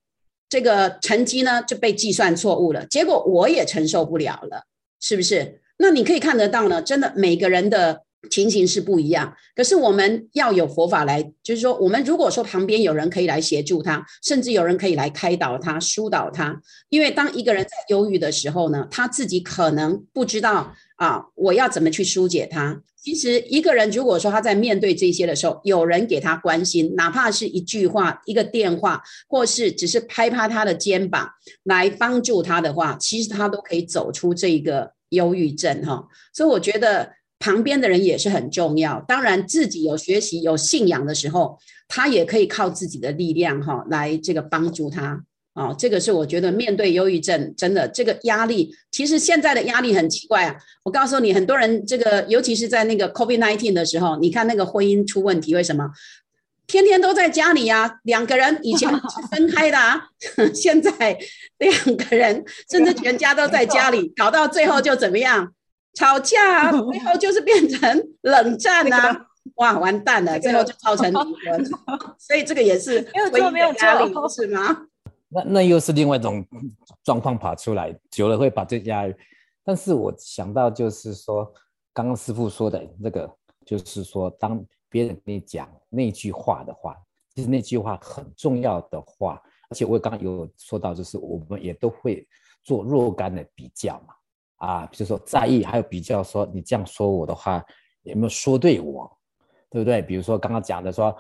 [0.52, 4.66] 这个成绩呢就被计算错误了，结果我也承受不了了，
[5.00, 5.62] 是不是？
[5.78, 9.34] 那你可以看得到呢，真的每个人的情形是不一样。
[9.56, 22.82] 可是我们要有佛法来，就是说，我们如果说旁边有人可以来协助他，甚至有人可以来开导他、疏导他，因为当一个人在忧郁的时候呢，他自己可能不知道啊，我要怎么去疏解他。
[23.02, 31.28] 其实一个人如果说他在面对这些的时候，有人给他关心，哪怕是一句话、一个电话，或是只是拍拍他的肩膀
[31.64, 36.08] 来帮助他的话，其实他都可以走出这一个忧郁症哈。
[36.32, 39.04] 所以我觉得旁边的人也是很重要。
[39.08, 45.24] 当然自己有学习、有信仰的时候，他也可以靠自己的力量哈来这个帮助他。
[45.54, 50.56] 哦，这个是我觉得面对忧郁症，真的这个压力，其实现在的压力很奇怪啊。
[50.84, 55.90] 我告诉你，很多人这个，尤其是在那个 COVID-19 的时候，你看那个婚姻出问题，为什么？
[56.68, 60.08] 天天都在家里呀，两个人以前是分 开的啊，
[60.56, 61.18] 现在
[61.58, 65.52] 两个人甚至全家都在家里，搞到最后就怎么样？
[65.94, 71.66] 吵架啊，最后就是变成冷战啊， 哇，完蛋了，最后就造成离婚。
[72.18, 74.84] 所以这个也是没有做没有压力，是吗？
[75.34, 76.46] 那那又是另外一种
[77.04, 79.16] 状况跑出来，久了会把这压力。
[79.64, 81.50] 但是我想到就是说，
[81.94, 83.34] 刚刚师傅说的那个，
[83.66, 86.98] 就是说，当别人跟你讲那句话的话，
[87.34, 92.28] 其实那句话很重要的话，而且我刚刚有说到，就是我们也都会
[92.62, 97.64] 做若干的比较嘛，啊，比如说在意，还有比较说你这样说我的话
[98.02, 99.10] 有没有说对我，
[99.70, 100.02] 对不对？
[100.02, 101.16] 比如说刚刚讲的说。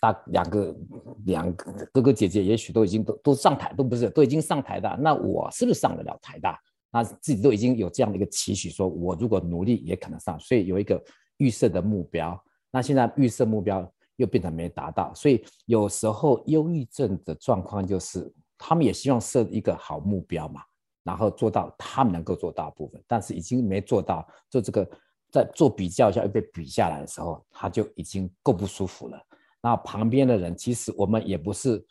[0.00, 0.76] 大两个
[1.24, 6.58] 两个哥哥姐姐也许都已经都都上台，都不是都已经上台大，那我是不是上得了台大？
[6.90, 11.02] 那自己都已经有这样的一个期许，说我如果努力也可能上，所以有一个
[11.38, 12.40] 预设的目标。
[12.70, 20.60] 那现在预设目标又变成没达到，所以有时候忧郁症的状况就是，他们也希望设一个好目标嘛，
[21.02, 24.88] 然后做到他们能够做到的部分，但是已经没做到，就这个
[25.32, 29.20] 在做比较一下又被比下来的时候，他就已经够不舒服了。
[29.64, 31.82] 那旁边的人，其实我们也不是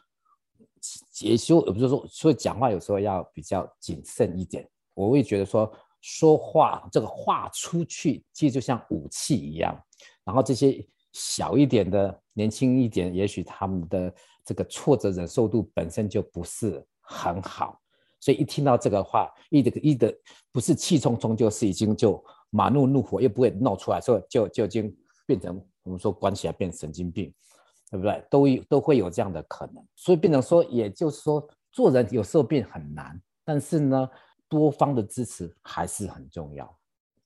[1.11, 4.69] 结修，也不是说，所以讲话有时候要比较谨慎一点。
[4.93, 9.75] 我会觉得说，说话这个话出去，其实就像武器一样。
[10.23, 14.13] 然后这些小一点的、年轻一点，也许他们的
[14.45, 17.81] 这个挫折忍受度本身就不是很好，
[18.19, 20.15] 所以一听到这个话，一的一的
[20.51, 27.33] 不是气冲冲，就是已经就马怒怒火又不会闹出来，所以就就已经变成我们说关起来变神经病。
[27.93, 28.23] 对不对？
[28.27, 34.09] 都都会有这样的可能，所以变成说，也就是说，做人有时候变很难，但是呢，
[34.49, 36.75] 多方的支持还是很重要。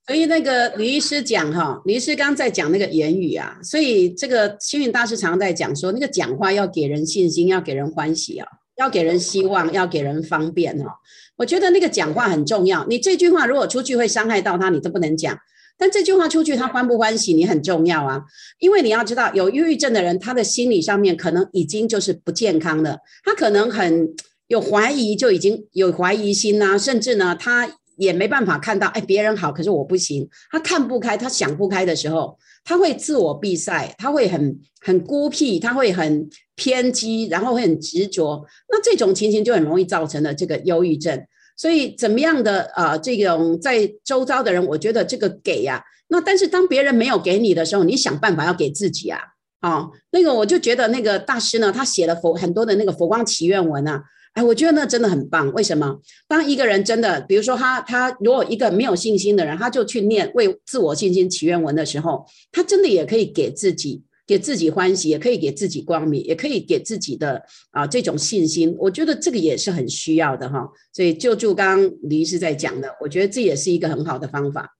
[0.05, 10.99] 所以那个李医师讲哈，李医师刚在讲那个言语啊，所以这个星云大师常常在讲说，那个讲话要给人信心，要给人欢喜啊，要给人希望，要给人方便哈。
[11.37, 15.39] 我觉得那个讲话很重要，你这句话如果出去会伤害到他，你都不能讲。
[15.77, 18.23] 但这句话出去，他欢不欢喜你很重要啊，
[18.59, 24.09] 因为你要知道，有忧郁症的人，他的心理上面可能已经就是不健康了，他可能很
[24.47, 41.23] 有怀疑，就已经有怀疑心呐，甚至呢，他也没办法看到，哎，别人好，可是我不行，他看不开，他想不开的时候，他会自我闭塞，他会很很孤僻，他会很偏激，然后会很执着，那这种情形就很容易造成了这个忧郁症。
[41.57, 49.19] 所以怎么样的啊、这种在周遭的人，我觉得这个给呀、啊，那但是当别人没有给你的时候，你想办法要给自己啊，
[49.59, 54.03] 啊、那个我就觉得那个大师呢，他写了佛很多的那个佛光祈愿文啊，
[54.33, 55.51] 哎，我觉得那真的很棒。
[55.53, 55.99] 为什么？
[56.27, 68.75] 当一个人真的，比如说他他如果一个没有信心的人，他就去念为自我信心祈愿文的时候，他真的也可以给自己给自己欢喜，也可以给自己光明，也可以给自己的啊这种信心。
[68.77, 70.67] 我觉得这个也是很需要的哈。
[70.91, 74.77] 所以就就刚刚李医师在讲的，我觉得这也是一个很好的方法。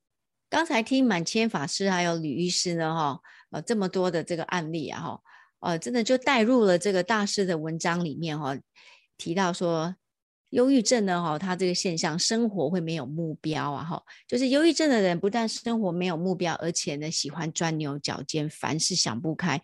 [0.49, 3.19] 刚才听满谦法师还有吕医师呢哈，
[3.51, 5.19] 呃这么多的这个案例啊哈，
[5.61, 8.57] 呃真的就带入了这个大师的文章里面哈，
[9.17, 9.95] 提到说。
[10.51, 19.61] 忧郁症呢，哈，他这个现象，生活会没有目标啊，哈，就是忧郁症的人不但生活没有目标，而且呢，喜欢钻牛角尖，凡事想不开，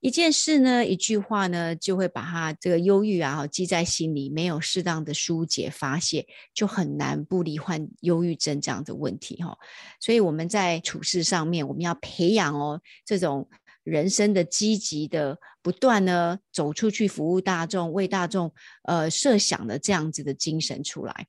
[0.00, 9.56] 一件事呢，一句话呢，就会把他这个忧郁啊，记在心里，没有适当的疏解发泄，就很难不罹患忧郁症这样的问题，哈，
[10.00, 13.48] 所以我们在处事上面，我们要培养哦这种。
[13.82, 18.52] 人生的积极的不断呢，走出去服务大众，为大众
[18.84, 21.26] 呃设想的这样子的精神出来。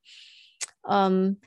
[0.90, 1.38] 嗯，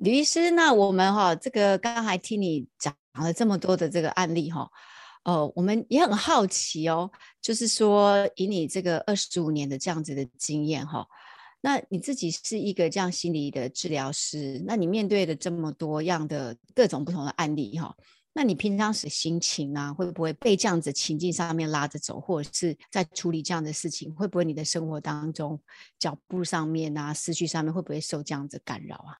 [0.00, 4.70] 李医师，那我们哈这个刚才听你讲了这么多的这个案例哈，
[5.24, 7.10] 呃，我们也很好奇哦，
[7.40, 11.06] 就是说以你这个二十五年的这样子的经验哈，
[11.60, 17.94] 那你自己是一个这样心理的治疗师，那你面对的这么多样的各种不同的案例哈。
[18.32, 25.60] 那你平常时心情啊，会不会被这样子情境上面拉着走，或者是在处理这样的事情，会不会你的生活当中
[25.98, 29.18] 脚步上面啊，思绪上面会不会受这样子干扰啊？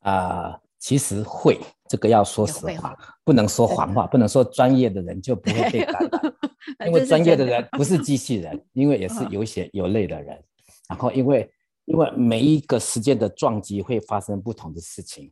[0.00, 6.20] 啊、呃，其实会，这个要说实话，不能说谎话，不能说专业的人就不会被干扰，
[6.86, 10.42] 因为专业的人不是机器人， 因为也是有血有泪的人，
[10.88, 11.48] 然后因为
[11.84, 15.30] 因为每一个时间的撞击会发生不同的事情。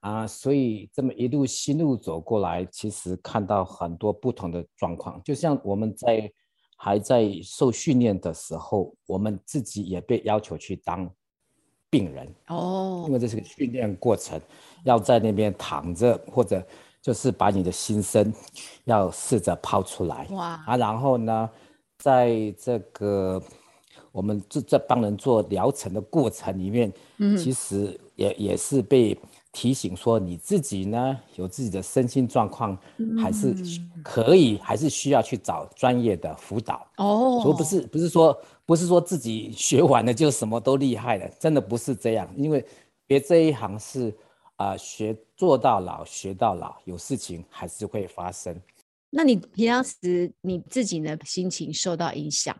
[0.00, 5.20] 啊，所以这么一路心路走过来，其实看到很多不同的状况。
[5.22, 6.32] 就像我们在
[6.74, 11.06] 还在受训练的时候，我们自己也被要求去当
[11.90, 14.40] 病人哦，因为这是个训练过程，
[14.84, 16.66] 要在那边躺着，或者
[17.02, 18.32] 就是把你的心声
[18.84, 21.50] 要试着抛出来哇啊，然后呢，
[21.98, 23.42] 在这个
[24.12, 29.14] 我们这这帮人做疗程的过程里面，嗯，其实也也是被。
[29.52, 32.78] 提醒说你自己呢，有自己的身心状况，
[33.20, 33.54] 还是
[34.02, 37.40] 可以，还是需要去找专业的辅导哦。
[37.42, 42.32] 所以不是不是说不是说自己 学完了就什么都厉害了，真的不是这样。
[42.36, 42.64] 因为
[43.06, 44.08] 别这一行是
[44.54, 48.56] 啊、呃，学做到老学到老，有事情还是会发生。
[49.10, 52.56] 那你平常时你自己呢，心情受到影响，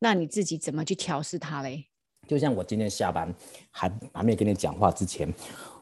[0.00, 1.84] 那你自己怎么去调试它嘞？
[2.26, 3.32] 就像我今天下班
[3.70, 5.32] 还还没跟你讲话之前。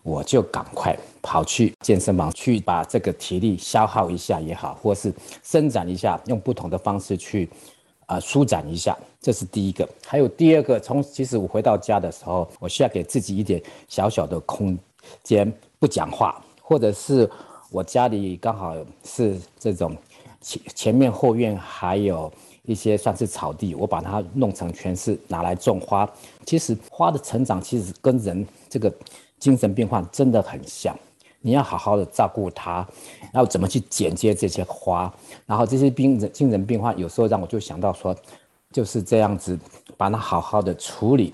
[0.02, 7.48] 我就赶快跑去健身房去把这个体力消耗一下也好，或是伸展一下，用不同的方式去
[8.06, 9.86] 啊、舒展一下，这是第一个。
[10.06, 14.76] 还有第二个，从其实我回到家的时候，我需要给自己一点小小的空
[15.22, 17.30] 间，不讲话，或者是
[17.70, 18.74] 我家里刚好
[19.04, 19.94] 是这种
[20.40, 22.32] 前前面后院还有
[22.64, 26.10] 一些算是草地，我把它弄成全是拿来种花。
[26.46, 28.90] 其实花的成长其实跟人这个。
[29.40, 30.94] 精神病患真的很像，
[31.40, 32.86] 你要好好的照顾他，
[33.32, 35.10] 要怎么去剪接这些花，
[35.46, 38.14] 然后这些病人精神病患有时候让我就想到说，
[38.70, 39.58] 就是这样子
[39.96, 41.32] 把它好好的处理，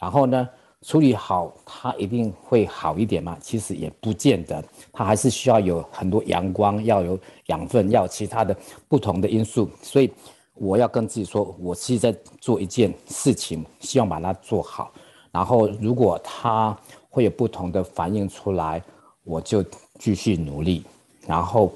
[0.00, 0.48] 然后呢
[0.82, 3.38] 处理好，他一定会好一点嘛？
[3.40, 8.54] 其实也不见得，他还是需要有很多阳光，要有养分，要有其他的
[8.88, 10.12] 不同的因素，所以
[10.54, 14.90] 我要跟自己说，我是在做一件事情，希望把它做好，
[15.30, 16.76] 然后如果他。
[17.14, 18.82] 会有不同的反应出来，
[19.22, 19.64] 我就
[20.00, 20.84] 继续努力，
[21.28, 21.72] 然后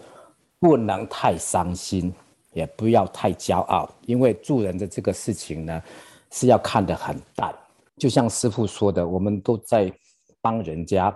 [0.58, 2.12] 不能太伤心，
[2.54, 5.80] 也不要太骄傲，因为助人的这个事情呢，
[6.32, 7.54] 是要看得很淡。
[7.96, 9.92] 就像师傅说的，我们都在
[10.40, 11.08] 帮人家，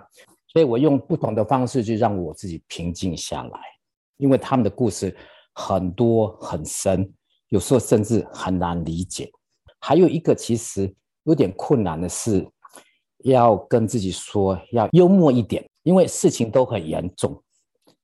[0.53, 3.59] 所以我用不同的方式去让我自己平静下来，
[4.15, 5.13] 因为他们的故事
[5.53, 7.13] 很多很深，
[7.49, 9.29] 有时候甚至很难理解。
[9.79, 12.47] 还有一个其实有点困难的是。
[13.23, 17.41] 要跟自己说，要幽默一点，因为事情都很严重，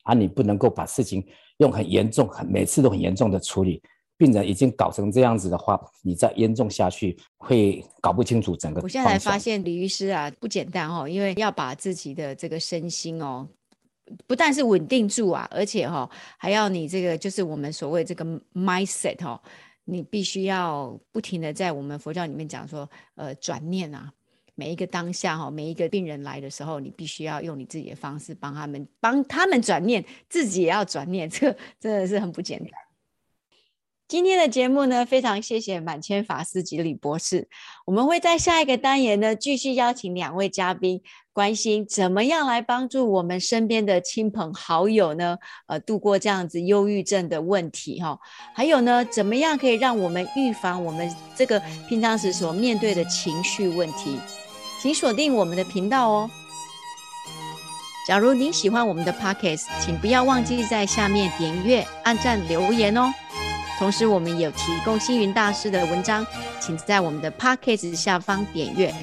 [0.03, 1.25] 啊，你不能够把事情
[1.57, 3.81] 用很严重、很每次都很严重的处理。
[4.17, 8.81] 病人已经搞成这样子的话，你再严重下去会搞不清楚整个。
[8.81, 13.47] 我现在才发现李医师啊不简单哦，因为要把自己的这个身心哦，
[14.27, 19.39] 不但是稳定住啊，而且哈、哦、还要你这个就是我们所谓这个 mindset 哦，
[19.85, 24.11] 你必须要不停的在我们佛教里面讲说，呃，转念啊。
[24.59, 32.69] 每一个当下哈，每一个病人来的时候，你必须要用你自己的方式帮他们，帮他们转念，自己也要转念，这个真的是很不简单。
[34.09, 37.47] 今天的节目呢，非常谢谢满谦法师及李博士。
[37.85, 40.99] 我们会在下一个单元呢，继续邀请两位嘉宾，
[41.31, 45.37] 关心怎么样来帮助我们身边的亲朋好友呢，
[45.67, 48.19] 呃，度过这样子忧郁症的问题哈。
[48.55, 54.17] 还有呢，怎么样可以让我们预防我们这个平常时所面对的情绪问题？
[54.81, 56.29] 请锁定我们的频道哦。
[58.07, 63.13] 假如您喜欢我们的 Podcast，请不要忘记在下面点阅、按赞、留言哦。
[63.77, 66.25] 同时，我们有提供星云大师的文章，
[66.59, 68.93] 请在我们的 Podcast 下方点阅。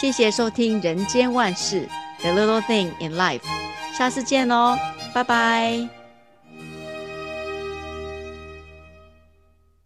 [0.00, 1.88] 谢谢收听《人间万事》
[2.22, 3.42] The Little Thing in Life，
[3.98, 4.78] 下次见喽，
[5.12, 5.99] 拜拜。